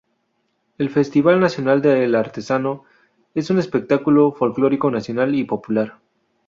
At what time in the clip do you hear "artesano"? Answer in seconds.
2.15-2.85